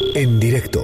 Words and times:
En 0.00 0.38
directo 0.38 0.82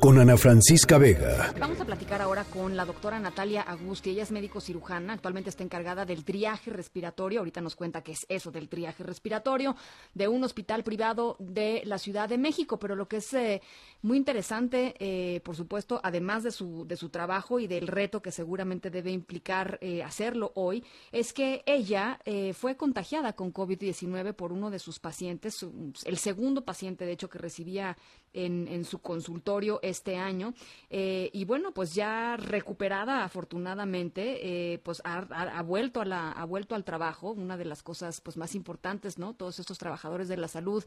con 0.00 0.18
Ana 0.18 0.36
Francisca 0.36 0.98
Vega. 0.98 1.52
Vamos 1.58 1.80
a 1.80 1.84
platicar 1.84 2.20
ahora 2.22 2.44
con 2.44 2.76
la 2.76 2.84
doctora 2.84 3.18
Natalia 3.18 3.62
Agusti. 3.62 4.10
Ella 4.10 4.22
es 4.22 4.30
médico 4.30 4.60
cirujana, 4.60 5.14
actualmente 5.14 5.50
está 5.50 5.64
encargada 5.64 6.04
del 6.04 6.24
triaje 6.24 6.70
respiratorio. 6.70 7.40
Ahorita 7.40 7.60
nos 7.60 7.76
cuenta 7.76 8.02
qué 8.02 8.12
es 8.12 8.26
eso 8.28 8.50
del 8.50 8.68
triaje 8.68 9.02
respiratorio 9.02 9.74
de 10.14 10.28
un 10.28 10.44
hospital 10.44 10.84
privado 10.84 11.36
de 11.38 11.82
la 11.86 11.98
Ciudad 11.98 12.28
de 12.28 12.38
México. 12.38 12.78
Pero 12.78 12.94
lo 12.94 13.08
que 13.08 13.16
es 13.16 13.32
eh, 13.34 13.62
muy 14.02 14.16
interesante, 14.16 14.94
eh, 14.98 15.40
por 15.40 15.56
supuesto, 15.56 16.00
además 16.02 16.42
de 16.42 16.52
su, 16.52 16.86
de 16.86 16.96
su 16.96 17.08
trabajo 17.08 17.58
y 17.58 17.66
del 17.66 17.88
reto 17.88 18.22
que 18.22 18.32
seguramente 18.32 18.90
debe 18.90 19.10
implicar 19.10 19.78
eh, 19.80 20.02
hacerlo 20.02 20.52
hoy, 20.54 20.84
es 21.10 21.32
que 21.32 21.62
ella 21.66 22.20
fue 22.54 22.76
contagiada 22.76 23.32
con 23.32 23.52
COVID-19 23.52 24.34
por 24.34 24.52
uno 24.52 24.70
de 24.70 24.78
sus 24.78 24.98
pacientes, 24.98 25.66
el 26.04 26.18
segundo 26.18 26.64
paciente, 26.64 27.04
de 27.04 27.12
hecho, 27.12 27.28
que 27.28 27.38
recibía 27.38 27.96
en, 28.36 28.84
su 28.84 29.00
consultorio 29.00 29.80
este 29.82 30.16
año. 30.16 30.54
Eh, 30.90 31.30
y 31.32 31.44
bueno, 31.44 31.72
pues 31.72 31.94
ya 31.94 32.36
recuperada 32.36 33.24
afortunadamente, 33.24 34.74
eh, 34.74 34.78
pues 34.78 35.02
ha, 35.04 35.62
vuelto 35.62 36.00
a 36.00 36.04
la, 36.04 36.32
ha 36.32 36.44
vuelto 36.44 36.74
al 36.74 36.84
trabajo, 36.84 37.32
una 37.32 37.56
de 37.56 37.64
las 37.64 37.82
cosas 37.82 38.20
pues 38.20 38.36
más 38.36 38.54
importantes, 38.54 39.18
¿no? 39.18 39.34
Todos 39.34 39.58
estos 39.58 39.78
trabajadores 39.78 40.28
de 40.28 40.36
la 40.36 40.48
salud 40.48 40.84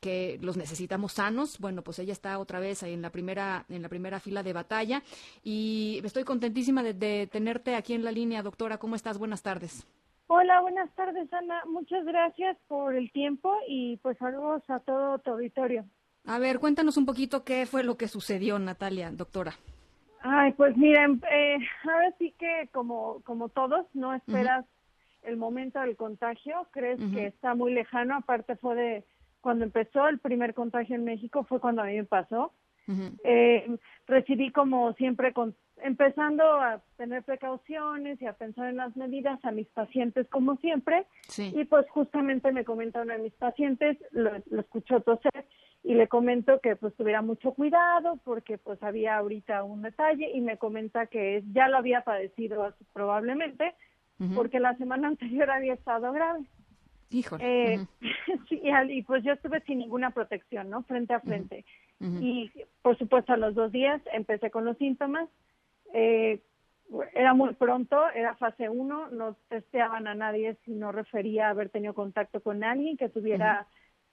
que 0.00 0.38
los 0.42 0.56
necesitamos 0.56 1.12
sanos, 1.12 1.58
bueno, 1.58 1.82
pues 1.82 1.98
ella 1.98 2.12
está 2.12 2.38
otra 2.38 2.60
vez 2.60 2.82
ahí 2.82 2.92
en 2.92 3.02
la 3.02 3.10
primera, 3.10 3.64
en 3.68 3.82
la 3.82 3.88
primera 3.88 4.20
fila 4.20 4.42
de 4.42 4.52
batalla 4.52 5.02
y 5.42 6.00
estoy 6.04 6.24
contentísima 6.24 6.82
de, 6.82 6.94
de 6.94 7.26
tenerte 7.26 7.74
aquí 7.74 7.94
en 7.94 8.04
la 8.04 8.12
línea, 8.12 8.42
doctora. 8.42 8.78
¿Cómo 8.78 8.96
estás? 8.96 9.18
Buenas 9.18 9.42
tardes. 9.42 9.86
Hola, 10.28 10.60
buenas 10.60 10.92
tardes, 10.96 11.32
Ana. 11.32 11.62
Muchas 11.66 12.04
gracias 12.04 12.56
por 12.66 12.96
el 12.96 13.12
tiempo 13.12 13.54
y 13.68 13.96
pues 13.98 14.18
saludos 14.18 14.62
a 14.68 14.80
todo 14.80 15.18
tu 15.20 15.30
auditorio. 15.30 15.84
A 16.26 16.38
ver, 16.38 16.58
cuéntanos 16.58 16.96
un 16.96 17.06
poquito 17.06 17.44
qué 17.44 17.66
fue 17.66 17.84
lo 17.84 17.96
que 17.96 18.08
sucedió, 18.08 18.58
Natalia, 18.58 19.10
doctora. 19.12 19.54
Ay, 20.22 20.52
pues 20.52 20.76
miren, 20.76 21.22
eh, 21.30 21.58
ahora 21.84 22.12
sí 22.18 22.34
que 22.36 22.68
como, 22.72 23.20
como 23.22 23.48
todos, 23.48 23.86
no 23.94 24.12
esperas 24.12 24.64
el 25.22 25.36
momento 25.36 25.80
del 25.80 25.96
contagio, 25.96 26.66
crees 26.72 26.98
que 27.12 27.26
está 27.26 27.54
muy 27.54 27.72
lejano, 27.72 28.16
aparte 28.16 28.56
fue 28.56 28.74
de 28.74 29.04
cuando 29.40 29.64
empezó 29.64 30.08
el 30.08 30.18
primer 30.18 30.54
contagio 30.54 30.96
en 30.96 31.04
México, 31.04 31.44
fue 31.44 31.60
cuando 31.60 31.82
a 31.82 31.86
mí 31.86 31.96
me 31.96 32.04
pasó. 32.04 32.52
eh, 33.24 33.78
recibí 34.06 34.50
como 34.50 34.92
siempre, 34.94 35.32
con, 35.32 35.54
empezando 35.82 36.44
a 36.44 36.82
tener 36.96 37.22
precauciones 37.22 38.20
y 38.20 38.26
a 38.26 38.32
pensar 38.32 38.68
en 38.68 38.76
las 38.76 38.96
medidas 38.96 39.44
a 39.44 39.50
mis 39.50 39.66
pacientes 39.68 40.26
como 40.28 40.56
siempre, 40.56 41.06
y 41.38 41.64
pues 41.64 41.88
justamente 41.90 42.52
me 42.52 42.64
comenta 42.64 43.02
uno 43.02 43.12
de 43.12 43.20
mis 43.20 43.34
pacientes, 43.34 43.98
lo, 44.10 44.30
lo 44.50 44.60
escuchó 44.60 45.00
toser, 45.00 45.46
y 45.86 45.94
le 45.94 46.08
comento 46.08 46.60
que 46.60 46.74
pues 46.74 46.94
tuviera 46.96 47.22
mucho 47.22 47.52
cuidado 47.52 48.18
porque 48.24 48.58
pues 48.58 48.82
había 48.82 49.18
ahorita 49.18 49.62
un 49.62 49.82
detalle 49.82 50.32
y 50.34 50.40
me 50.40 50.58
comenta 50.58 51.06
que 51.06 51.44
ya 51.52 51.68
lo 51.68 51.76
había 51.76 52.00
padecido 52.00 52.74
probablemente 52.92 53.72
porque 54.34 54.58
la 54.58 54.76
semana 54.78 55.08
anterior 55.08 55.48
había 55.48 55.74
estado 55.74 56.12
grave. 56.12 56.44
Híjole. 57.10 57.74
Eh, 57.74 57.86
sí, 58.48 58.60
y 58.88 59.02
pues 59.02 59.22
yo 59.22 59.32
estuve 59.32 59.60
sin 59.60 59.78
ninguna 59.78 60.10
protección, 60.10 60.70
¿no? 60.70 60.82
Frente 60.82 61.14
a 61.14 61.20
frente. 61.20 61.64
Y 62.00 62.50
por 62.82 62.98
supuesto 62.98 63.32
a 63.32 63.36
los 63.36 63.54
dos 63.54 63.72
días 63.72 64.02
empecé 64.12 64.50
con 64.50 64.64
los 64.64 64.76
síntomas. 64.78 65.28
Eh, 65.92 66.40
era 67.14 67.34
muy 67.34 67.54
pronto, 67.54 68.08
era 68.14 68.36
fase 68.36 68.68
1, 68.68 69.10
no 69.10 69.36
testeaban 69.48 70.06
a 70.06 70.14
nadie 70.14 70.56
si 70.64 70.72
no 70.72 70.92
refería 70.92 71.48
a 71.48 71.50
haber 71.50 71.68
tenido 71.70 71.94
contacto 71.94 72.40
con 72.40 72.62
alguien 72.62 72.96
que 72.96 73.08
tuviera 73.08 73.66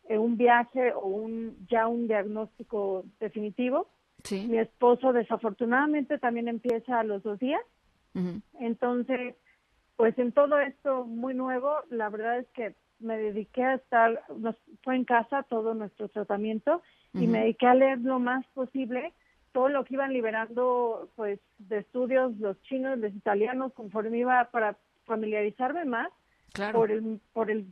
eh, 0.09 0.17
un 0.17 0.37
viaje 0.37 0.91
o 0.93 1.05
un 1.05 1.55
ya 1.69 1.87
un 1.87 2.07
diagnóstico 2.07 3.05
definitivo. 3.19 3.87
Mi 4.31 4.57
esposo 4.57 5.11
desafortunadamente 5.11 6.17
también 6.17 6.47
empieza 6.47 6.99
a 6.99 7.03
los 7.03 7.23
dos 7.23 7.39
días. 7.39 7.61
Entonces, 8.59 9.35
pues 9.95 10.17
en 10.17 10.31
todo 10.31 10.59
esto 10.59 11.05
muy 11.05 11.33
nuevo, 11.33 11.75
la 11.89 12.09
verdad 12.09 12.39
es 12.39 12.47
que 12.49 12.75
me 12.99 13.17
dediqué 13.17 13.63
a 13.63 13.73
estar, 13.75 14.23
nos, 14.37 14.55
fue 14.83 14.95
en 14.95 15.03
casa 15.03 15.43
todo 15.43 15.73
nuestro 15.73 16.09
tratamiento 16.09 16.81
y 17.13 17.27
me 17.27 17.39
dediqué 17.39 17.67
a 17.67 17.75
leer 17.75 17.99
lo 17.99 18.19
más 18.19 18.45
posible 18.53 19.13
todo 19.53 19.69
lo 19.69 19.85
que 19.85 19.93
iban 19.93 20.11
liberando 20.11 21.09
pues 21.15 21.39
de 21.59 21.77
estudios 21.77 22.37
los 22.39 22.61
chinos, 22.63 22.97
los 22.99 23.13
italianos, 23.13 23.71
conforme 23.73 24.17
iba 24.17 24.43
para 24.51 24.75
familiarizarme 25.05 25.85
más 25.85 26.09
por 26.73 26.91
el 26.91 27.21
por 27.31 27.49
el 27.49 27.67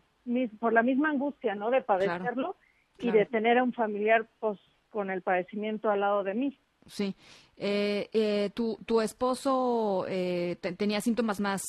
por 0.59 0.73
la 0.73 0.83
misma 0.83 1.09
angustia, 1.09 1.55
¿no? 1.55 1.69
De 1.71 1.81
padecerlo 1.81 2.55
y 2.99 3.11
de 3.11 3.25
tener 3.25 3.57
a 3.57 3.63
un 3.63 3.73
familiar, 3.73 4.27
pues, 4.39 4.59
con 4.89 5.09
el 5.09 5.21
padecimiento 5.21 5.89
al 5.89 6.01
lado 6.01 6.23
de 6.23 6.33
mí. 6.33 6.59
Sí. 6.85 7.15
Eh, 7.57 8.09
eh, 8.13 8.49
¿tu, 8.53 8.77
¿Tu 8.85 9.01
esposo 9.01 10.05
eh, 10.07 10.57
tenía 10.77 11.01
síntomas 11.01 11.39
más, 11.39 11.63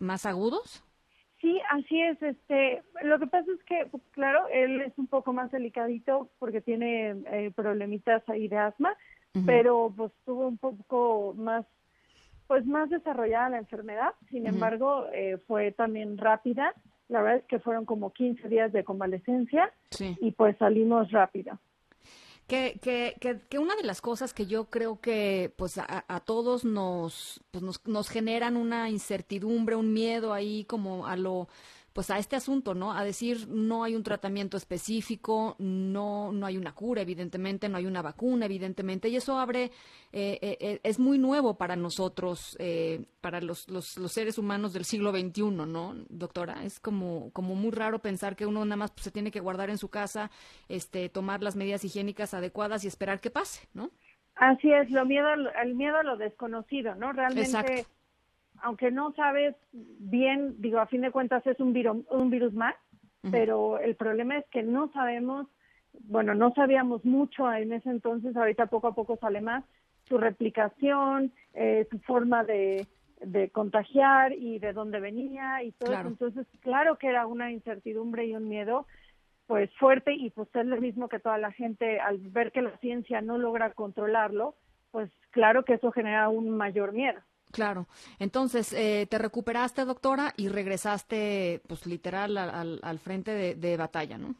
más 0.00 0.26
agudos? 0.26 0.82
Sí, 1.40 1.60
así 1.70 2.00
es. 2.00 2.22
Este, 2.22 2.82
lo 3.02 3.18
que 3.18 3.26
pasa 3.26 3.50
es 3.52 3.62
que, 3.64 3.86
pues, 3.90 4.02
claro, 4.12 4.48
él 4.48 4.80
es 4.80 4.92
un 4.96 5.06
poco 5.06 5.32
más 5.32 5.50
delicadito 5.50 6.30
porque 6.38 6.60
tiene 6.60 7.52
problemitas 7.54 8.26
ahí 8.28 8.48
de 8.48 8.58
asma, 8.58 8.96
pero 9.46 9.92
pues 9.96 10.12
tuvo 10.24 10.48
un 10.48 10.58
poco 10.58 11.34
más, 11.36 11.64
pues 12.46 12.64
más 12.66 12.88
desarrollada 12.90 13.50
la 13.50 13.58
enfermedad. 13.58 14.14
Sin 14.30 14.46
embargo, 14.46 15.06
fue 15.46 15.72
también 15.72 16.18
rápida 16.18 16.74
la 17.08 17.22
verdad 17.22 17.38
es 17.38 17.44
que 17.44 17.58
fueron 17.58 17.84
como 17.84 18.12
15 18.12 18.48
días 18.48 18.72
de 18.72 18.84
convalecencia 18.84 19.72
y 20.20 20.32
pues 20.32 20.56
salimos 20.58 21.10
rápido. 21.10 21.58
Que, 22.46 22.78
que, 22.82 23.14
que, 23.48 23.58
una 23.58 23.74
de 23.74 23.84
las 23.84 24.02
cosas 24.02 24.34
que 24.34 24.44
yo 24.44 24.66
creo 24.66 25.00
que 25.00 25.50
pues 25.56 25.78
a, 25.78 26.04
a 26.06 26.20
todos 26.20 26.66
nos, 26.66 27.40
pues 27.50 27.62
nos, 27.64 27.86
nos 27.86 28.10
generan 28.10 28.58
una 28.58 28.90
incertidumbre, 28.90 29.76
un 29.76 29.94
miedo 29.94 30.34
ahí 30.34 30.64
como 30.64 31.06
a 31.06 31.16
lo 31.16 31.48
pues 31.94 32.10
a 32.10 32.18
este 32.18 32.34
asunto, 32.34 32.74
¿no? 32.74 32.92
A 32.92 33.04
decir 33.04 33.48
no 33.48 33.84
hay 33.84 33.94
un 33.94 34.02
tratamiento 34.02 34.56
específico, 34.56 35.54
no 35.60 36.32
no 36.32 36.44
hay 36.44 36.58
una 36.58 36.74
cura, 36.74 37.02
evidentemente, 37.02 37.68
no 37.68 37.78
hay 37.78 37.86
una 37.86 38.02
vacuna, 38.02 38.46
evidentemente, 38.46 39.08
y 39.08 39.16
eso 39.16 39.38
abre 39.38 39.70
eh, 40.12 40.38
eh, 40.42 40.58
eh, 40.60 40.80
es 40.82 40.98
muy 40.98 41.18
nuevo 41.18 41.56
para 41.56 41.76
nosotros, 41.76 42.58
para 43.20 43.40
los, 43.40 43.68
los, 43.68 43.96
los, 43.96 44.12
seres 44.12 44.38
humanos 44.38 44.72
del 44.72 44.84
siglo 44.84 45.12
XXI, 45.12 45.42
¿no, 45.52 45.94
doctora? 46.08 46.64
Es 46.64 46.80
como 46.80 47.30
como 47.32 47.54
muy 47.54 47.70
raro 47.70 48.00
pensar 48.00 48.34
que 48.34 48.44
uno 48.44 48.64
nada 48.64 48.76
más 48.76 48.90
pues, 48.90 49.04
se 49.04 49.12
tiene 49.12 49.30
que 49.30 49.40
guardar 49.40 49.70
en 49.70 49.78
su 49.78 49.88
casa, 49.88 50.32
este, 50.68 51.08
tomar 51.08 51.44
las 51.44 51.54
medidas 51.54 51.84
higiénicas 51.84 52.34
adecuadas 52.34 52.84
y 52.84 52.88
esperar 52.88 53.20
que 53.20 53.30
pase, 53.30 53.68
¿no? 53.72 53.90
Así 54.34 54.72
es, 54.72 54.90
lo 54.90 55.06
miedo, 55.06 55.28
el 55.62 55.74
miedo 55.76 55.96
a 55.96 56.02
lo 56.02 56.16
desconocido, 56.16 56.96
¿no? 56.96 57.12
Realmente 57.12 57.86
aunque 58.62 58.90
no 58.90 59.12
sabes 59.14 59.54
bien, 59.72 60.54
digo, 60.58 60.78
a 60.78 60.86
fin 60.86 61.02
de 61.02 61.10
cuentas 61.10 61.46
es 61.46 61.58
un 61.60 61.72
virus, 61.72 62.04
un 62.10 62.30
virus 62.30 62.52
más, 62.54 62.74
pero 63.30 63.78
el 63.78 63.96
problema 63.96 64.36
es 64.36 64.44
que 64.50 64.62
no 64.62 64.92
sabemos, 64.92 65.46
bueno, 66.00 66.34
no 66.34 66.52
sabíamos 66.52 67.04
mucho 67.06 67.50
en 67.50 67.72
ese 67.72 67.88
entonces, 67.88 68.36
ahorita 68.36 68.66
poco 68.66 68.88
a 68.88 68.94
poco 68.94 69.16
sale 69.16 69.40
más, 69.40 69.64
su 70.02 70.18
replicación, 70.18 71.32
eh, 71.54 71.86
su 71.90 71.98
forma 72.00 72.44
de, 72.44 72.86
de 73.20 73.48
contagiar 73.50 74.32
y 74.32 74.58
de 74.58 74.72
dónde 74.72 75.00
venía 75.00 75.62
y 75.62 75.72
todo 75.72 75.92
eso. 75.92 76.08
Entonces, 76.08 76.46
claro 76.60 76.98
que 76.98 77.08
era 77.08 77.26
una 77.26 77.50
incertidumbre 77.50 78.26
y 78.26 78.34
un 78.34 78.48
miedo 78.48 78.86
pues 79.46 79.70
fuerte 79.76 80.14
y 80.14 80.30
pues 80.30 80.48
es 80.54 80.66
lo 80.66 80.80
mismo 80.80 81.08
que 81.08 81.18
toda 81.18 81.36
la 81.38 81.52
gente 81.52 82.00
al 82.00 82.18
ver 82.18 82.50
que 82.50 82.62
la 82.62 82.76
ciencia 82.78 83.20
no 83.20 83.36
logra 83.36 83.72
controlarlo, 83.72 84.54
pues 84.90 85.10
claro 85.30 85.64
que 85.64 85.74
eso 85.74 85.92
genera 85.92 86.28
un 86.28 86.50
mayor 86.50 86.92
miedo. 86.92 87.20
Claro. 87.54 87.86
Entonces, 88.18 88.72
eh, 88.72 89.06
te 89.08 89.16
recuperaste, 89.16 89.84
doctora, 89.84 90.34
y 90.36 90.48
regresaste, 90.48 91.62
pues 91.68 91.86
literal, 91.86 92.36
al, 92.36 92.80
al 92.82 92.98
frente 92.98 93.54
de, 93.54 93.76
batalla, 93.76 94.18
¿no? 94.18 94.34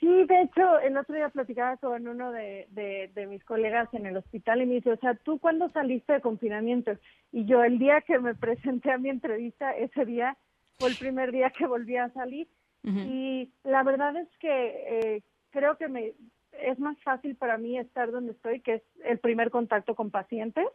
Sí, 0.00 0.06
de 0.06 0.42
hecho, 0.42 0.78
el 0.80 0.96
otro 0.96 1.14
día 1.14 1.28
platicaba 1.28 1.76
con 1.76 2.08
uno 2.08 2.32
de, 2.32 2.66
de, 2.70 3.26
mis 3.26 3.44
colegas 3.44 3.92
en 3.92 4.06
el 4.06 4.16
hospital 4.16 4.62
y 4.62 4.66
me 4.66 4.74
dice, 4.76 4.92
o 4.92 4.96
sea, 4.96 5.14
¿tú 5.14 5.38
cuándo 5.38 5.68
saliste 5.70 6.14
de 6.14 6.20
confinamiento? 6.22 6.92
Y 7.32 7.44
yo, 7.44 7.62
el 7.62 7.78
día 7.78 8.00
que 8.00 8.18
me 8.18 8.34
presenté 8.34 8.92
a 8.92 8.98
mi 8.98 9.10
entrevista, 9.10 9.72
ese 9.76 10.06
día 10.06 10.36
fue 10.78 10.88
el 10.88 10.96
primer 10.96 11.32
día 11.32 11.50
que 11.50 11.66
volví 11.66 11.98
a 11.98 12.10
salir. 12.10 12.48
Y 12.86 13.50
la 13.62 13.82
verdad 13.82 14.14
es 14.16 14.28
que 14.40 15.16
eh, 15.16 15.22
creo 15.50 15.78
que 15.78 15.88
me 15.88 16.12
es 16.60 16.78
más 16.78 16.98
fácil 17.02 17.36
para 17.36 17.58
mí 17.58 17.78
estar 17.78 18.10
donde 18.10 18.32
estoy, 18.32 18.60
que 18.60 18.74
es 18.74 18.82
el 19.04 19.18
primer 19.18 19.50
contacto 19.50 19.94
con 19.94 20.10
pacientes, 20.10 20.66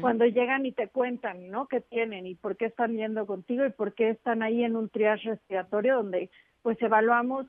cuando 0.00 0.24
llegan 0.24 0.66
y 0.66 0.72
te 0.72 0.88
cuentan, 0.88 1.50
¿no? 1.50 1.66
¿Qué 1.66 1.80
tienen 1.80 2.26
y 2.26 2.36
por 2.36 2.56
qué 2.56 2.66
están 2.66 2.94
yendo 2.94 3.26
contigo 3.26 3.66
y 3.66 3.70
por 3.70 3.92
qué 3.94 4.10
están 4.10 4.42
ahí 4.42 4.62
en 4.62 4.76
un 4.76 4.88
triage 4.88 5.30
respiratorio 5.30 5.96
donde 5.96 6.30
pues 6.62 6.80
evaluamos 6.80 7.46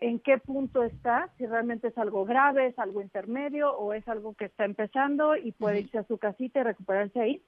en 0.00 0.18
qué 0.18 0.38
punto 0.38 0.82
está, 0.82 1.30
si 1.38 1.46
realmente 1.46 1.88
es 1.88 1.98
algo 1.98 2.24
grave, 2.24 2.66
es 2.66 2.78
algo 2.78 3.00
intermedio 3.00 3.72
o 3.72 3.92
es 3.94 4.06
algo 4.08 4.34
que 4.34 4.46
está 4.46 4.64
empezando 4.64 5.36
y 5.36 5.52
puede 5.52 5.80
irse 5.80 5.98
a 5.98 6.04
su 6.04 6.18
casita 6.18 6.60
y 6.60 6.64
recuperarse 6.64 7.20
ahí. 7.20 7.42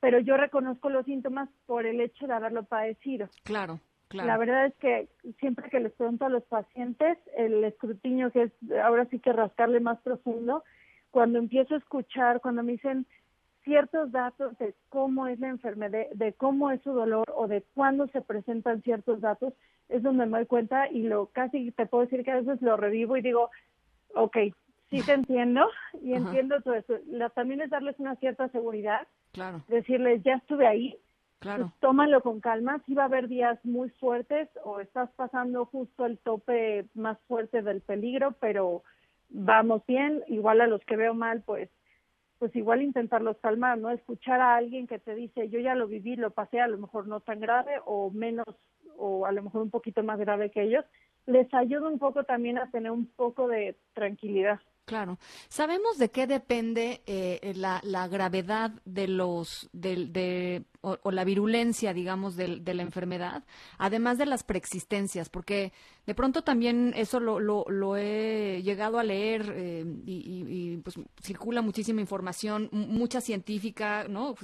Pero 0.00 0.20
yo 0.20 0.36
reconozco 0.36 0.88
los 0.88 1.04
síntomas 1.04 1.48
por 1.66 1.86
el 1.86 2.00
hecho 2.00 2.26
de 2.26 2.34
haberlo 2.34 2.64
padecido. 2.64 3.28
Claro. 3.42 3.80
La 4.12 4.38
verdad 4.38 4.66
es 4.66 4.74
que 4.76 5.08
siempre 5.38 5.70
que 5.70 5.78
les 5.78 5.92
pregunto 5.92 6.24
a 6.24 6.30
los 6.30 6.42
pacientes, 6.44 7.18
el 7.36 7.62
escrutinio 7.62 8.32
que 8.32 8.42
es 8.44 8.52
ahora 8.82 9.06
sí 9.06 9.20
que 9.20 9.32
rascarle 9.32 9.78
más 9.78 10.00
profundo, 10.00 10.64
cuando 11.10 11.38
empiezo 11.38 11.74
a 11.74 11.78
escuchar, 11.78 12.40
cuando 12.40 12.62
me 12.62 12.72
dicen 12.72 13.06
ciertos 13.62 14.10
datos 14.10 14.56
de 14.58 14.74
cómo 14.88 15.26
es 15.26 15.38
la 15.38 15.48
enfermedad, 15.48 16.06
de 16.14 16.32
cómo 16.32 16.70
es 16.70 16.80
su 16.82 16.92
dolor 16.92 17.24
o 17.34 17.46
de 17.46 17.62
cuándo 17.74 18.08
se 18.08 18.20
presentan 18.20 18.82
ciertos 18.82 19.20
datos, 19.20 19.52
es 19.88 20.02
donde 20.02 20.26
me 20.26 20.38
doy 20.38 20.46
cuenta 20.46 20.88
y 20.90 21.02
lo 21.02 21.26
casi 21.26 21.70
te 21.72 21.86
puedo 21.86 22.04
decir 22.04 22.24
que 22.24 22.32
a 22.32 22.40
veces 22.40 22.60
lo 22.62 22.76
revivo 22.76 23.16
y 23.16 23.22
digo, 23.22 23.50
ok, 24.14 24.36
sí 24.90 25.02
te 25.02 25.12
entiendo 25.12 25.68
y 26.02 26.14
entiendo 26.14 26.60
todo 26.62 26.74
eso. 26.74 26.94
también 27.34 27.60
es 27.60 27.70
darles 27.70 27.98
una 27.98 28.16
cierta 28.16 28.48
seguridad, 28.48 29.06
claro. 29.32 29.62
decirles, 29.68 30.22
ya 30.24 30.34
estuve 30.34 30.66
ahí, 30.66 30.96
Pues 31.40 31.80
tómalo 31.80 32.20
con 32.22 32.40
calma, 32.40 32.82
sí 32.86 32.94
va 32.94 33.04
a 33.04 33.06
haber 33.06 33.26
días 33.26 33.58
muy 33.64 33.88
fuertes 33.90 34.48
o 34.62 34.80
estás 34.80 35.10
pasando 35.16 35.64
justo 35.64 36.04
el 36.04 36.18
tope 36.18 36.86
más 36.94 37.18
fuerte 37.28 37.62
del 37.62 37.80
peligro, 37.80 38.32
pero 38.40 38.82
vamos 39.30 39.82
bien, 39.86 40.22
igual 40.28 40.60
a 40.60 40.66
los 40.66 40.84
que 40.84 40.96
veo 40.96 41.14
mal, 41.14 41.42
pues 41.42 41.70
pues 42.38 42.56
igual 42.56 42.80
intentarlos 42.80 43.36
calmar, 43.38 43.76
¿no? 43.76 43.90
Escuchar 43.90 44.40
a 44.40 44.56
alguien 44.56 44.86
que 44.86 44.98
te 44.98 45.14
dice, 45.14 45.50
yo 45.50 45.60
ya 45.60 45.74
lo 45.74 45.86
viví, 45.86 46.16
lo 46.16 46.30
pasé, 46.30 46.58
a 46.58 46.68
lo 46.68 46.78
mejor 46.78 47.06
no 47.06 47.20
tan 47.20 47.38
grave 47.38 47.72
o 47.84 48.10
menos, 48.10 48.46
o 48.96 49.26
a 49.26 49.32
lo 49.32 49.42
mejor 49.42 49.60
un 49.60 49.70
poquito 49.70 50.02
más 50.02 50.18
grave 50.18 50.50
que 50.50 50.62
ellos, 50.62 50.84
les 51.26 51.52
ayuda 51.52 51.88
un 51.88 51.98
poco 51.98 52.24
también 52.24 52.56
a 52.56 52.70
tener 52.70 52.92
un 52.92 53.06
poco 53.06 53.46
de 53.46 53.76
tranquilidad. 53.92 54.58
Claro. 54.90 55.20
¿Sabemos 55.48 55.98
de 55.98 56.10
qué 56.10 56.26
depende 56.26 57.00
eh, 57.06 57.52
la, 57.54 57.80
la, 57.84 58.08
gravedad 58.08 58.72
de 58.84 59.06
los, 59.06 59.70
de, 59.72 60.64
o, 60.80 61.12
la 61.12 61.22
virulencia, 61.22 61.94
digamos, 61.94 62.34
de, 62.34 62.58
de, 62.58 62.74
la 62.74 62.82
enfermedad, 62.82 63.44
además 63.78 64.18
de 64.18 64.26
las 64.26 64.42
preexistencias? 64.42 65.28
Porque 65.28 65.72
de 66.06 66.14
pronto 66.16 66.42
también 66.42 66.92
eso 66.96 67.20
lo, 67.20 67.38
lo, 67.38 67.96
he 67.96 68.62
llegado 68.64 68.98
a 68.98 69.04
leer 69.04 69.54
eh, 69.54 69.84
y, 70.04 70.78
pues 70.78 70.96
circula 71.22 71.62
muchísima 71.62 72.00
información, 72.00 72.68
mucha 72.72 73.20
científica, 73.20 74.08
¿no? 74.08 74.34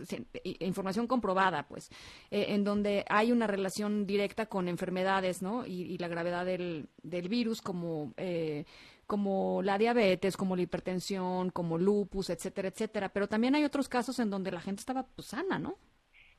Información 0.60 1.08
comprobada, 1.08 1.66
pues, 1.66 1.90
eh, 2.31 2.46
en 2.50 2.62
donde 2.62 3.04
hay 3.08 3.32
una 3.32 3.49
relación 3.49 4.06
directa 4.06 4.46
con 4.46 4.69
enfermedades, 4.69 5.42
¿no? 5.42 5.66
Y, 5.66 5.82
y 5.82 5.99
la 5.99 6.06
gravedad 6.06 6.46
del, 6.46 6.88
del 7.02 7.28
virus 7.28 7.60
como... 7.60 8.14
Eh, 8.16 8.64
como 9.06 9.62
la 9.62 9.79
diabetes, 9.79 10.37
como 10.37 10.56
la 10.56 10.62
hipertensión, 10.62 11.50
como 11.50 11.79
lupus, 11.79 12.31
etcétera, 12.31 12.69
etcétera. 12.69 13.08
Pero 13.11 13.29
también 13.29 13.55
hay 13.55 13.64
otros 13.64 13.88
casos 13.88 14.19
en 14.19 14.31
donde 14.31 14.50
la 14.50 14.61
gente 14.61 14.81
estaba 14.81 15.05
pues, 15.14 15.29
sana, 15.29 15.58
¿no? 15.58 15.76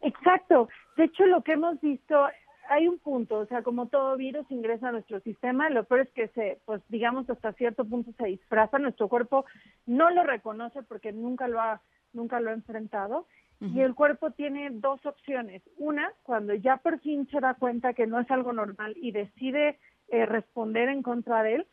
Exacto. 0.02 0.70
De 0.96 1.06
hecho, 1.06 1.26
lo 1.26 1.42
que 1.44 1.54
hemos 1.54 1.80
visto, 1.82 2.28
hay 2.70 2.88
un 2.88 3.00
punto, 3.00 3.40
o 3.40 3.46
sea, 3.46 3.64
como 3.64 3.88
todo 3.88 4.18
virus 4.18 4.46
ingresa 4.52 4.90
a 4.90 4.92
nuestro 4.92 5.20
sistema, 5.22 5.70
lo 5.70 5.86
peor 5.86 6.02
es 6.02 6.12
que 6.12 6.28
se, 6.30 6.60
pues 6.66 6.82
digamos, 6.90 7.30
hasta 7.30 7.54
cierto 7.54 7.86
punto 7.86 8.12
se 8.18 8.28
disfraza, 8.28 8.78
nuestro 8.78 9.08
cuerpo 9.08 9.46
no 9.86 10.10
lo 10.10 10.24
reconoce 10.24 10.84
porque 10.84 11.12
nunca 11.14 11.48
lo 11.48 11.62
ha, 11.62 11.82
nunca 12.14 12.40
lo 12.40 12.50
ha 12.50 12.54
enfrentado. 12.54 13.28
Y 13.60 13.82
el 13.82 13.96
cuerpo 13.96 14.30
tiene 14.30 14.70
dos 14.70 15.04
opciones. 15.04 15.64
Una, 15.78 16.14
cuando 16.22 16.54
ya 16.54 16.78
por 16.78 17.00
fin 17.00 17.28
se 17.32 17.40
da 17.40 17.56
cuenta 17.56 17.94
que 17.94 18.06
no 18.06 18.20
es 18.20 18.30
algo 18.30 18.54
normal 18.54 18.94
y 18.98 19.12
decide 19.12 19.80
eh, 20.10 20.28
responder 20.28 20.90
en 20.90 21.02
contra 21.02 21.42
de 21.42 21.56
él, 21.56 21.68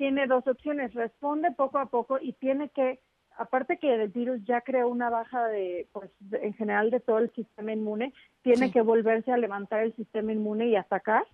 tiene 0.00 0.26
dos 0.26 0.46
opciones, 0.46 0.94
responde 0.94 1.50
poco 1.50 1.78
a 1.78 1.90
poco 1.90 2.18
y 2.18 2.32
tiene 2.32 2.70
que, 2.70 3.00
aparte 3.36 3.76
que 3.76 3.92
el 3.92 4.08
virus 4.08 4.42
ya 4.46 4.62
creó 4.62 4.88
una 4.88 5.10
baja 5.10 5.46
de, 5.48 5.88
pues 5.92 6.10
en 6.32 6.54
general 6.54 6.90
de 6.90 7.00
todo 7.00 7.18
el 7.18 7.30
sistema 7.34 7.74
inmune, 7.74 8.14
tiene 8.40 8.72
que 8.72 8.80
volverse 8.80 9.30
a 9.30 9.36
levantar 9.36 9.82
el 9.82 9.94
sistema 9.96 10.32
inmune 10.32 10.68
y 10.68 10.76
atacar. 10.76 11.24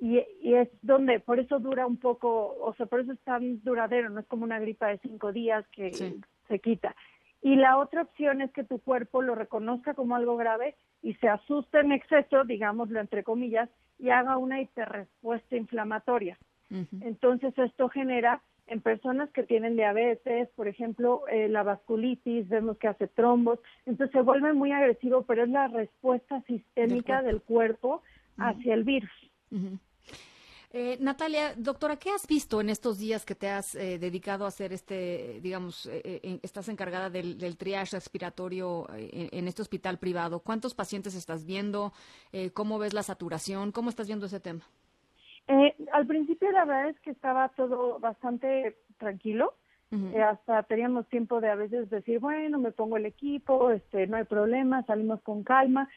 y, 0.00 0.18
y, 0.40 0.54
es 0.54 0.68
donde, 0.82 1.20
por 1.20 1.38
eso 1.38 1.60
dura 1.60 1.86
un 1.86 1.96
poco, 1.96 2.56
o 2.60 2.74
sea, 2.74 2.86
por 2.86 2.98
eso 2.98 3.12
es 3.12 3.20
tan 3.20 3.62
duradero, 3.62 4.10
no 4.10 4.18
es 4.18 4.26
como 4.26 4.42
una 4.42 4.58
gripa 4.58 4.88
de 4.88 4.98
cinco 4.98 5.30
días 5.30 5.64
que 5.68 5.92
se 6.48 6.58
quita. 6.58 6.96
Y 7.40 7.54
la 7.54 7.78
otra 7.78 8.02
opción 8.02 8.42
es 8.42 8.50
que 8.50 8.64
tu 8.64 8.80
cuerpo 8.80 9.22
lo 9.22 9.36
reconozca 9.36 9.94
como 9.94 10.16
algo 10.16 10.36
grave 10.36 10.74
y 11.02 11.14
se 11.14 11.28
asuste 11.28 11.78
en 11.78 11.92
exceso, 11.92 12.42
digámoslo 12.42 12.98
entre 12.98 13.22
comillas, 13.22 13.68
y 14.00 14.10
haga 14.10 14.38
una 14.38 14.60
hiperrespuesta 14.60 15.54
inflamatoria. 15.54 16.36
Entonces 17.00 17.52
esto 17.58 17.88
genera 17.88 18.42
en 18.66 18.80
personas 18.80 19.30
que 19.30 19.42
tienen 19.42 19.76
diabetes, 19.76 20.48
por 20.56 20.68
ejemplo, 20.68 21.26
eh, 21.28 21.48
la 21.48 21.62
vasculitis, 21.62 22.48
vemos 22.48 22.78
que 22.78 22.88
hace 22.88 23.06
trombos, 23.08 23.58
entonces 23.86 24.12
se 24.12 24.22
vuelve 24.22 24.52
muy 24.52 24.72
agresivo, 24.72 25.22
pero 25.22 25.44
es 25.44 25.50
la 25.50 25.68
respuesta 25.68 26.42
sistémica 26.46 27.22
del 27.22 27.42
cuerpo, 27.42 28.02
hacia 28.38 28.72
el 28.72 28.84
virus. 28.84 29.10
Eh, 30.72 30.96
Natalia, 31.00 31.54
doctora, 31.54 31.96
¿qué 31.96 32.10
has 32.10 32.26
visto 32.26 32.62
en 32.62 32.70
estos 32.70 32.98
días 32.98 33.26
que 33.26 33.34
te 33.34 33.50
has 33.50 33.74
eh, 33.74 33.98
dedicado 33.98 34.46
a 34.46 34.48
hacer 34.48 34.72
este, 34.72 35.38
digamos, 35.42 35.86
estás 36.42 36.70
encargada 36.70 37.10
del, 37.10 37.56
triage 37.58 37.96
respiratorio 37.96 38.86
en, 38.94 39.48
este 39.48 39.60
hospital 39.60 39.98
privado? 39.98 40.40
¿Cuántos 40.40 40.74
pacientes 40.74 41.14
estás 41.14 41.44
viendo? 41.44 41.92
¿Cómo 42.54 42.78
ves 42.78 42.94
la 42.94 43.02
saturación? 43.02 43.70
¿Cómo 43.70 43.90
estás 43.90 44.06
viendo 44.06 44.24
ese 44.24 44.40
tema? 44.40 44.64
Eh, 45.52 45.74
al 45.92 46.06
principio 46.06 46.50
la 46.50 46.64
verdad 46.64 46.88
es 46.88 47.00
que 47.00 47.10
estaba 47.10 47.50
todo 47.50 47.98
bastante 47.98 48.76
tranquilo. 48.98 49.54
Eh, 50.14 50.22
hasta 50.22 50.62
teníamos 50.62 51.06
tiempo 51.10 51.42
de 51.42 51.50
a 51.50 51.54
veces 51.54 51.90
decir, 51.90 52.18
bueno, 52.18 52.58
me 52.58 52.72
pongo 52.72 52.96
el 52.96 53.04
equipo, 53.04 53.70
este, 53.70 54.06
no 54.06 54.16
hay 54.16 54.24
problema, 54.24 54.82
salimos 54.84 55.20
con 55.20 55.44
calma. 55.44 55.90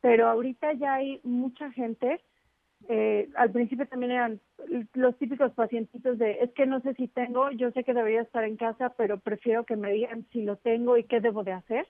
Pero 0.00 0.26
ahorita 0.28 0.72
ya 0.72 0.94
hay 0.94 1.20
mucha 1.22 1.70
gente. 1.72 2.22
Eh, 2.88 3.28
al 3.36 3.50
principio 3.50 3.86
también 3.86 4.12
eran 4.12 4.40
los 4.94 5.18
típicos 5.18 5.52
pacientitos 5.52 6.16
de, 6.16 6.38
es 6.40 6.50
que 6.52 6.64
no 6.64 6.80
sé 6.80 6.94
si 6.94 7.08
tengo, 7.08 7.50
yo 7.50 7.70
sé 7.72 7.84
que 7.84 7.92
debería 7.92 8.22
estar 8.22 8.44
en 8.44 8.56
casa, 8.56 8.94
pero 8.96 9.20
prefiero 9.20 9.64
que 9.64 9.76
me 9.76 9.92
digan 9.92 10.26
si 10.32 10.42
lo 10.42 10.56
tengo 10.56 10.96
y 10.96 11.04
qué 11.04 11.20
debo 11.20 11.44
de 11.44 11.52
hacer. 11.52 11.86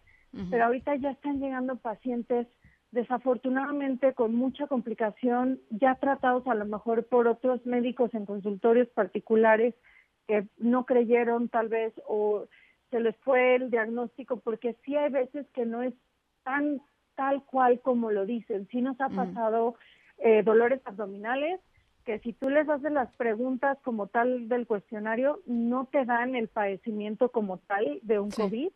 Pero 0.50 0.64
ahorita 0.64 0.96
ya 0.96 1.10
están 1.10 1.38
llegando 1.38 1.76
pacientes 1.76 2.48
desafortunadamente 2.92 4.12
con 4.12 4.34
mucha 4.34 4.66
complicación, 4.66 5.60
ya 5.70 5.94
tratados 5.96 6.46
a 6.46 6.54
lo 6.54 6.66
mejor 6.66 7.06
por 7.06 7.26
otros 7.26 7.64
médicos 7.66 8.12
en 8.14 8.26
consultorios 8.26 8.88
particulares 8.88 9.74
que 10.28 10.46
no 10.58 10.84
creyeron 10.84 11.48
tal 11.48 11.68
vez 11.68 11.92
o 12.06 12.46
se 12.90 13.00
les 13.00 13.16
fue 13.18 13.56
el 13.56 13.70
diagnóstico, 13.70 14.36
porque 14.40 14.76
sí 14.84 14.94
hay 14.94 15.10
veces 15.10 15.46
que 15.54 15.64
no 15.64 15.82
es 15.82 15.94
tan 16.44 16.82
tal 17.14 17.42
cual 17.44 17.80
como 17.80 18.10
lo 18.10 18.26
dicen. 18.26 18.68
Sí 18.70 18.82
nos 18.82 19.00
ha 19.00 19.08
pasado 19.08 19.74
eh, 20.18 20.42
dolores 20.42 20.80
abdominales, 20.84 21.60
que 22.04 22.18
si 22.18 22.34
tú 22.34 22.50
les 22.50 22.68
haces 22.68 22.92
las 22.92 23.10
preguntas 23.16 23.78
como 23.82 24.08
tal 24.08 24.48
del 24.48 24.66
cuestionario, 24.66 25.40
no 25.46 25.86
te 25.86 26.04
dan 26.04 26.34
el 26.34 26.48
padecimiento 26.48 27.30
como 27.30 27.58
tal 27.58 28.00
de 28.02 28.18
un 28.18 28.30
COVID, 28.30 28.70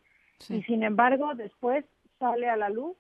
y 0.49 0.63
sin 0.63 0.83
embargo 0.83 1.35
después 1.35 1.85
sale 2.19 2.49
a 2.49 2.57
la 2.57 2.71
luz 2.71 2.97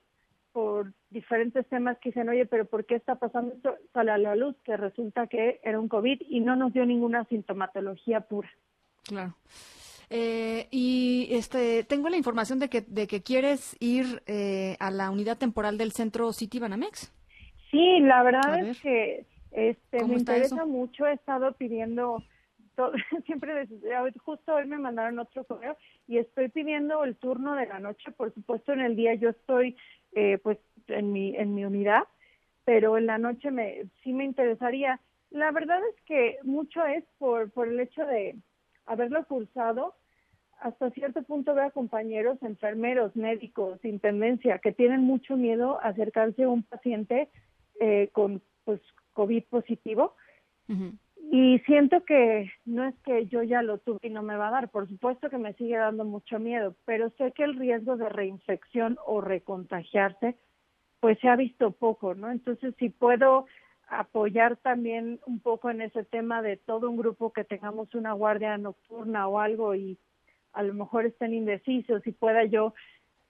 por 0.56 0.94
diferentes 1.10 1.66
temas 1.66 1.98
que 1.98 2.08
dicen, 2.08 2.30
oye, 2.30 2.46
pero 2.46 2.64
¿por 2.64 2.86
qué 2.86 2.94
está 2.94 3.16
pasando 3.16 3.52
esto? 3.52 3.76
Sale 3.92 4.10
a 4.10 4.16
la 4.16 4.34
luz 4.34 4.56
que 4.64 4.74
resulta 4.78 5.26
que 5.26 5.60
era 5.62 5.78
un 5.78 5.86
COVID 5.86 6.22
y 6.30 6.40
no 6.40 6.56
nos 6.56 6.72
dio 6.72 6.86
ninguna 6.86 7.26
sintomatología 7.26 8.22
pura. 8.22 8.48
Claro. 9.02 9.34
Eh, 10.08 10.66
y 10.70 11.28
este, 11.30 11.84
tengo 11.84 12.08
la 12.08 12.16
información 12.16 12.58
de 12.58 12.70
que, 12.70 12.80
de 12.80 13.06
que 13.06 13.22
quieres 13.22 13.76
ir 13.80 14.22
eh, 14.26 14.78
a 14.80 14.90
la 14.90 15.10
unidad 15.10 15.36
temporal 15.36 15.76
del 15.76 15.92
centro 15.92 16.32
City 16.32 16.58
Banamex. 16.58 17.12
Sí, 17.70 18.00
la 18.00 18.22
verdad 18.22 18.58
es 18.66 18.80
que 18.80 19.26
este, 19.50 20.06
me 20.06 20.14
interesa 20.14 20.64
mucho. 20.64 21.06
He 21.06 21.12
estado 21.12 21.52
pidiendo, 21.52 22.22
todo, 22.76 22.92
siempre, 23.26 23.66
justo 24.24 24.54
hoy 24.54 24.66
me 24.66 24.78
mandaron 24.78 25.18
otro 25.18 25.44
correo 25.44 25.76
y 26.06 26.18
estoy 26.18 26.48
pidiendo 26.48 27.02
el 27.02 27.16
turno 27.16 27.54
de 27.54 27.66
la 27.66 27.80
noche. 27.80 28.12
Por 28.12 28.32
supuesto, 28.32 28.72
en 28.72 28.80
el 28.80 28.94
día 28.94 29.14
yo 29.14 29.30
estoy 29.30 29.76
eh, 30.12 30.38
pues 30.38 30.58
en 30.86 31.12
mi 31.12 31.34
en 31.34 31.54
mi 31.54 31.64
unidad, 31.64 32.04
pero 32.64 32.96
en 32.96 33.06
la 33.06 33.18
noche 33.18 33.50
me 33.50 33.86
sí 34.04 34.12
me 34.12 34.24
interesaría. 34.24 35.00
La 35.30 35.50
verdad 35.50 35.80
es 35.92 36.00
que 36.02 36.38
mucho 36.44 36.84
es 36.84 37.04
por 37.18 37.50
por 37.50 37.68
el 37.68 37.80
hecho 37.80 38.06
de 38.06 38.36
haberlo 38.84 39.24
cursado. 39.26 39.94
Hasta 40.60 40.90
cierto 40.90 41.22
punto 41.22 41.54
veo 41.54 41.66
a 41.66 41.70
compañeros, 41.70 42.38
enfermeros, 42.42 43.14
médicos, 43.14 43.84
intendencia, 43.84 44.58
que 44.58 44.72
tienen 44.72 45.02
mucho 45.02 45.36
miedo 45.36 45.78
a 45.82 45.88
acercarse 45.88 46.44
a 46.44 46.48
un 46.48 46.62
paciente 46.62 47.28
eh, 47.78 48.08
con 48.12 48.42
pues 48.64 48.80
COVID 49.12 49.44
positivo. 49.50 50.14
Y 51.28 51.58
siento 51.60 52.04
que 52.04 52.52
no 52.64 52.84
es 52.84 52.94
que 53.04 53.26
yo 53.26 53.42
ya 53.42 53.60
lo 53.62 53.78
tuve 53.78 53.98
y 54.02 54.10
no 54.10 54.22
me 54.22 54.36
va 54.36 54.48
a 54.48 54.52
dar, 54.52 54.68
por 54.70 54.88
supuesto 54.88 55.28
que 55.28 55.38
me 55.38 55.54
sigue 55.54 55.76
dando 55.76 56.04
mucho 56.04 56.38
miedo, 56.38 56.76
pero 56.84 57.10
sé 57.18 57.32
que 57.32 57.42
el 57.42 57.56
riesgo 57.56 57.96
de 57.96 58.08
reinfección 58.08 58.96
o 59.06 59.20
recontagiarse, 59.20 60.36
pues 61.00 61.18
se 61.18 61.28
ha 61.28 61.34
visto 61.34 61.72
poco, 61.72 62.14
¿no? 62.14 62.30
Entonces, 62.30 62.74
si 62.78 62.90
puedo 62.90 63.46
apoyar 63.88 64.56
también 64.56 65.20
un 65.26 65.40
poco 65.40 65.70
en 65.70 65.80
ese 65.80 66.04
tema 66.04 66.42
de 66.42 66.56
todo 66.56 66.88
un 66.88 66.96
grupo 66.96 67.32
que 67.32 67.44
tengamos 67.44 67.94
una 67.94 68.12
guardia 68.12 68.56
nocturna 68.56 69.26
o 69.26 69.40
algo 69.40 69.74
y 69.74 69.98
a 70.52 70.62
lo 70.62 70.74
mejor 70.74 71.06
estén 71.06 71.34
indecisos 71.34 72.06
y 72.06 72.12
pueda 72.12 72.44
yo 72.44 72.72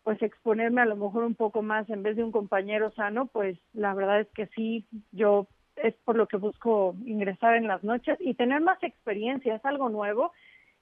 pues 0.02 0.22
exponerme 0.22 0.82
a 0.82 0.86
lo 0.86 0.96
mejor 0.96 1.24
un 1.24 1.34
poco 1.34 1.62
más 1.62 1.90
en 1.90 2.02
vez 2.02 2.16
de 2.16 2.22
un 2.22 2.30
compañero 2.30 2.92
sano, 2.92 3.26
pues 3.26 3.58
la 3.72 3.92
verdad 3.92 4.20
es 4.20 4.28
que 4.28 4.46
sí, 4.48 4.86
yo 5.10 5.48
es 5.76 5.94
por 6.04 6.16
lo 6.16 6.26
que 6.26 6.36
busco 6.36 6.94
ingresar 7.04 7.56
en 7.56 7.68
las 7.68 7.84
noches 7.84 8.18
y 8.20 8.34
tener 8.34 8.60
más 8.60 8.82
experiencia, 8.82 9.54
es 9.54 9.64
algo 9.64 9.88
nuevo 9.88 10.32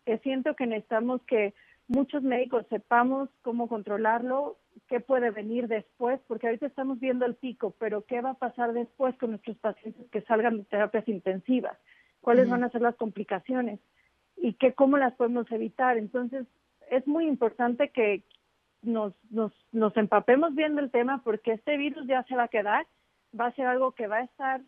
que 0.05 0.19
siento 0.19 0.55
que 0.55 0.67
necesitamos 0.67 1.23
que 1.23 1.55
muchos 1.89 2.23
médicos 2.23 2.67
sepamos 2.69 3.29
cómo 3.43 3.69
controlarlo, 3.69 4.57
qué 4.89 5.01
puede 5.01 5.31
venir 5.31 5.69
después, 5.69 6.21
porque 6.27 6.47
ahorita 6.47 6.67
estamos 6.67 7.01
viendo 7.01 7.25
el 7.27 7.35
pico, 7.35 7.75
pero 7.79 8.03
qué 8.03 8.21
va 8.21 8.31
a 8.31 8.39
pasar 8.39 8.73
después 8.73 9.17
con 9.17 9.31
nuestros 9.31 9.57
pacientes 9.59 10.07
que 10.11 10.23
salgan 10.23 10.59
de 10.59 10.65
terapias 10.65 11.09
intensivas, 11.09 11.77
cuáles 12.21 12.49
van 12.49 12.65
a 12.65 12.71
ser 12.71 12.83
las 12.83 12.97
complicaciones 12.97 13.81
y 14.37 14.55
qué 14.55 14.73
cómo 14.73 14.97
las 14.97 15.15
podemos 15.15 15.51
evitar. 15.53 15.99
Entonces, 15.99 16.47
es 16.91 17.07
muy 17.07 17.27
importante 17.27 17.91
que 17.91 18.23
nos, 18.83 19.15
nos, 19.31 19.53
nos 19.73 19.97
empapemos 19.97 20.55
bien 20.55 20.77
del 20.77 20.91
tema 20.91 21.23
porque 21.25 21.53
este 21.53 21.77
virus 21.77 22.07
ya 22.07 22.23
se 22.25 22.37
va 22.37 22.45
a 22.45 22.49
quedar, 22.49 22.87
va 23.39 23.47
a 23.47 23.55
ser 23.55 23.67
algo 23.67 23.93
que 23.93 24.07
va 24.07 24.19
a 24.19 24.25
estar 24.25 24.61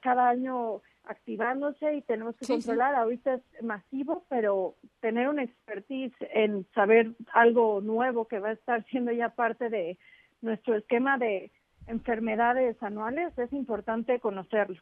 cada 0.00 0.28
año 0.28 0.82
activándose 1.04 1.94
y 1.94 2.02
tenemos 2.02 2.36
que 2.36 2.46
controlar. 2.46 2.94
Ahorita 2.94 3.34
es 3.34 3.62
masivo, 3.62 4.24
pero 4.28 4.74
tener 5.00 5.28
una 5.28 5.44
expertise 5.44 6.14
en 6.34 6.66
saber 6.74 7.12
algo 7.32 7.80
nuevo 7.80 8.26
que 8.26 8.38
va 8.38 8.50
a 8.50 8.52
estar 8.52 8.84
siendo 8.86 9.12
ya 9.12 9.30
parte 9.30 9.68
de 9.68 9.98
nuestro 10.40 10.76
esquema 10.76 11.18
de 11.18 11.50
enfermedades 11.86 12.80
anuales 12.82 13.36
es 13.38 13.52
importante 13.52 14.20
conocerlo. 14.20 14.80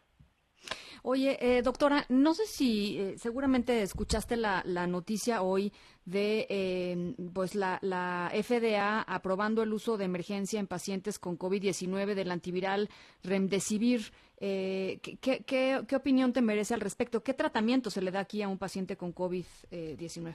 Oye, 1.07 1.37
eh, 1.39 1.61
doctora, 1.61 2.07
no 2.09 2.33
sé 2.33 2.47
si 2.47 2.99
eh, 2.99 3.19
seguramente 3.19 3.83
escuchaste 3.83 4.39
la, 4.39 4.63
la, 4.65 4.87
noticia 4.87 5.43
hoy 5.43 5.71
de 6.07 6.47
eh, 6.49 7.15
pues 7.35 7.55
la, 7.55 7.79
la, 7.83 8.33
FDA 8.33 9.03
aprobando 9.03 9.63
el 9.63 9.75
uso 9.75 9.99
de 9.99 10.07
emergencia 10.07 10.59
en 10.59 10.67
pacientes 10.67 11.19
con 11.19 11.39
COVID-19 11.39 12.15
del 12.15 12.31
antiviral 12.31 12.89
Remdesivir. 13.23 14.13
Eh, 14.39 14.99
¿qué, 15.03 15.17
qué, 15.45 15.85
qué, 15.87 15.97
opinión 15.97 16.33
te 16.33 16.43
merece 16.43 16.75
al 16.75 16.81
respecto? 16.81 17.23
¿Qué 17.23 17.35
tratamiento 17.35 17.91
se 17.91 18.03
le 18.03 18.11
da 18.11 18.21
aquí 18.21 18.43
a 18.43 18.49
un 18.49 18.59
paciente 18.59 18.97
con 18.97 19.15
COVID-19? 19.15 20.35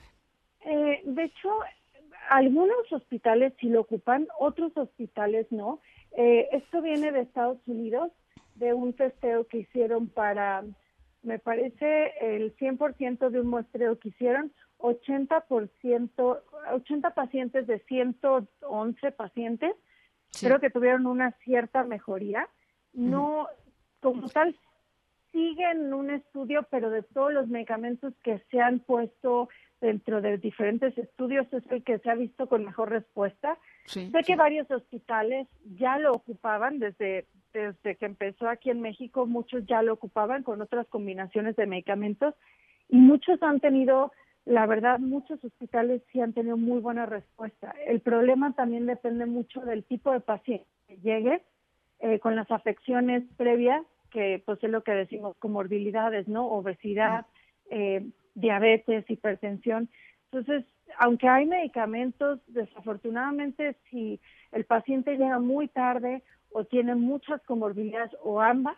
Eh, 0.64 1.00
de 1.04 1.24
hecho, 1.24 1.48
algunos 2.30 2.92
hospitales 2.92 3.52
sí 3.60 3.68
lo 3.68 3.82
ocupan, 3.82 4.28
otros 4.38 4.72
hospitales 4.76 5.46
no. 5.50 5.80
Eh, 6.16 6.48
esto 6.52 6.82
viene 6.82 7.12
de 7.12 7.20
Estados 7.20 7.58
Unidos 7.66 8.10
de 8.54 8.72
un 8.72 8.92
testeo 8.92 9.46
que 9.46 9.58
hicieron 9.58 10.08
para, 10.08 10.64
me 11.22 11.38
parece, 11.38 12.12
el 12.20 12.56
100% 12.56 13.30
de 13.30 13.40
un 13.40 13.48
muestreo 13.48 13.98
que 13.98 14.08
hicieron, 14.08 14.52
80%, 14.78 16.40
80 16.72 17.14
pacientes 17.14 17.66
de 17.66 17.78
111 17.80 19.12
pacientes, 19.12 19.72
creo 20.40 20.60
que 20.60 20.70
tuvieron 20.70 21.06
una 21.06 21.32
cierta 21.44 21.84
mejoría. 21.84 22.48
No, 22.92 23.46
como 24.00 24.28
tal, 24.28 24.56
siguen 25.32 25.92
un 25.94 26.10
estudio, 26.10 26.66
pero 26.70 26.90
de 26.90 27.02
todos 27.02 27.32
los 27.32 27.48
medicamentos 27.48 28.14
que 28.22 28.40
se 28.50 28.60
han 28.60 28.80
puesto 28.80 29.48
dentro 29.80 30.20
de 30.20 30.36
diferentes 30.38 30.96
estudios 30.98 31.46
es 31.52 31.64
el 31.70 31.82
que 31.82 31.98
se 31.98 32.10
ha 32.10 32.14
visto 32.14 32.48
con 32.48 32.64
mejor 32.64 32.90
respuesta. 32.90 33.56
sé 33.86 34.10
que 34.26 34.36
varios 34.36 34.70
hospitales 34.70 35.48
ya 35.78 35.98
lo 35.98 36.12
ocupaban 36.12 36.78
desde 36.78 37.26
desde 37.52 37.96
que 37.96 38.06
empezó 38.06 38.48
aquí 38.48 38.70
en 38.70 38.80
México, 38.80 39.26
muchos 39.26 39.66
ya 39.66 39.82
lo 39.82 39.94
ocupaban 39.94 40.42
con 40.42 40.60
otras 40.60 40.86
combinaciones 40.86 41.56
de 41.56 41.66
medicamentos 41.66 42.34
y 42.88 42.96
muchos 42.96 43.42
han 43.42 43.60
tenido, 43.60 44.12
la 44.44 44.66
verdad, 44.66 44.98
muchos 44.98 45.42
hospitales 45.44 46.02
sí 46.12 46.20
han 46.20 46.32
tenido 46.32 46.56
muy 46.56 46.80
buena 46.80 47.06
respuesta. 47.06 47.74
El 47.86 48.00
problema 48.00 48.52
también 48.54 48.86
depende 48.86 49.26
mucho 49.26 49.60
del 49.60 49.84
tipo 49.84 50.12
de 50.12 50.20
paciente 50.20 50.66
que 50.86 50.96
llegue 50.98 51.42
eh, 52.00 52.18
con 52.18 52.36
las 52.36 52.50
afecciones 52.50 53.22
previas, 53.36 53.82
que 54.10 54.42
pues 54.44 54.62
es 54.62 54.70
lo 54.70 54.82
que 54.82 54.92
decimos 54.92 55.36
comorbilidades, 55.38 56.26
¿no? 56.28 56.46
Obesidad, 56.46 57.26
eh, 57.70 58.06
diabetes, 58.34 59.08
hipertensión. 59.08 59.88
Entonces, 60.32 60.64
aunque 60.98 61.28
hay 61.28 61.46
medicamentos, 61.46 62.40
desafortunadamente 62.46 63.76
si 63.90 64.20
el 64.52 64.64
paciente 64.64 65.16
llega 65.16 65.38
muy 65.38 65.68
tarde 65.68 66.22
o 66.52 66.64
tienen 66.64 67.00
muchas 67.00 67.42
comorbilidades 67.42 68.12
o 68.22 68.40
ambas, 68.40 68.76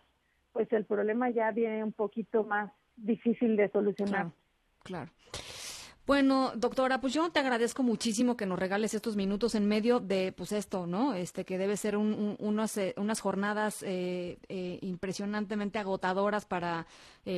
pues 0.52 0.70
el 0.72 0.84
problema 0.84 1.30
ya 1.30 1.50
viene 1.50 1.82
un 1.82 1.92
poquito 1.92 2.44
más 2.44 2.70
difícil 2.96 3.56
de 3.56 3.68
solucionar. 3.70 4.30
claro. 4.82 5.10
Bueno, 6.04 6.50
doctora, 6.56 7.00
pues 7.00 7.14
yo 7.14 7.30
te 7.30 7.38
agradezco 7.38 7.84
muchísimo 7.84 8.36
que 8.36 8.44
nos 8.44 8.58
regales 8.58 8.92
estos 8.92 9.14
minutos 9.14 9.54
en 9.54 9.68
medio 9.68 10.00
de, 10.00 10.32
pues 10.32 10.50
esto, 10.50 10.84
¿no? 10.88 11.14
Este 11.14 11.44
que 11.44 11.58
debe 11.58 11.76
ser 11.76 11.96
un, 11.96 12.34
unas, 12.40 12.76
eh, 12.76 12.92
unas 12.96 13.20
jornadas 13.20 13.84
eh, 13.84 14.36
eh, 14.48 14.80
impresionantemente 14.82 15.78
agotadoras 15.78 16.44
para, 16.44 16.88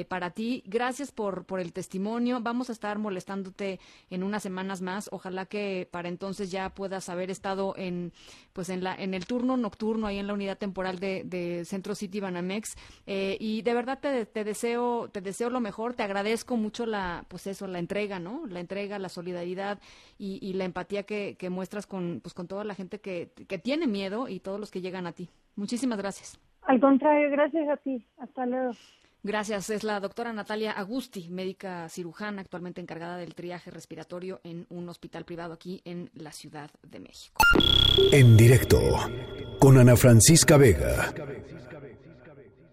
para 0.09 0.31
ti. 0.31 0.63
Gracias 0.65 1.13
por, 1.13 1.45
por 1.45 1.61
el 1.61 1.75
testimonio. 1.75 2.41
Vamos 2.41 2.71
a 2.71 2.73
estar 2.73 2.99
molestándote 2.99 3.81
en 4.09 4.23
unas 4.23 4.43
semanas 4.43 4.81
más. 4.81 5.11
Ojalá 5.13 5.45
que 5.45 5.87
para 5.91 6.09
entonces 6.09 6.51
ya 6.51 6.71
puedas 6.71 7.11
haber 7.11 7.31
estado 7.31 7.75
en, 7.77 8.15
pues 8.55 8.71
en 8.71 8.83
la, 8.83 8.95
en 8.95 9.13
el 9.13 9.27
turno 9.27 9.59
nocturno 9.59 10.07
ahí 10.07 10.19
en 10.19 10.27
la 10.27 10.33
unidad 10.33 10.57
temporal 10.57 10.99
de, 10.99 11.23
de 11.25 11.67
Centro 11.67 11.95
City 11.95 12.19
Banamex. 12.19 12.77
y 13.05 13.61
de 13.61 13.75
verdad 13.75 13.99
te, 14.01 14.25
te 14.25 14.43
deseo, 14.43 15.11
te 15.13 15.21
deseo 15.21 15.51
lo 15.51 15.61
mejor. 15.61 15.93
Te 15.93 16.03
agradezco 16.03 16.57
mucho 16.57 16.87
la, 16.87 17.27
pues 17.29 17.47
eso, 17.47 17.67
la 17.67 17.79
entrega, 17.79 18.19
¿no? 18.19 18.47
La 18.55 18.61
entrega, 18.61 18.99
la 18.99 19.11
solidaridad 19.11 19.79
y, 20.19 20.53
la 20.55 20.65
empatía 20.65 21.03
que, 21.03 21.37
muestras 21.51 21.87
con, 21.87 22.21
pues, 22.23 22.33
con 22.33 22.49
toda 22.49 22.65
la 22.65 22.75
gente 22.75 23.01
que, 23.01 23.33
que 23.47 23.59
tiene 23.59 23.87
miedo 23.87 24.29
y 24.29 24.41
todos 24.41 24.59
los 24.59 24.71
que 24.71 24.81
llegan 24.81 25.07
a 25.07 25.13
ti. 25.13 25.29
Muchísimas 25.57 25.99
gracias. 25.99 26.41
Al 26.63 26.81
contrario, 26.81 27.31
gracias 27.31 27.69
a 27.69 27.77
ti. 27.77 28.05
Hasta 28.19 28.47
luego. 28.47 28.73
Gracias. 29.25 29.71
Es 29.71 29.85
la 29.85 30.01
doctora 30.01 30.35
Natalia 30.35 30.73
Agusti, 30.73 31.31
médica 31.31 31.89
cirujana, 31.89 32.43
actualmente 32.43 32.83
encargada 32.83 33.17
del 33.17 33.35
triaje 33.35 33.71
respiratorio 33.71 34.41
en 34.45 34.67
un 34.69 34.87
hospital 34.91 35.25
privado 35.25 35.55
aquí 35.55 35.81
en 35.87 36.11
la 36.13 36.31
Ciudad 36.31 36.71
de 36.83 37.01
México. 37.01 37.43
En 38.13 38.37
directo 38.37 38.79
con 39.59 39.79
Ana 39.79 39.97
Francisca 39.97 40.59
Vega. 40.59 41.15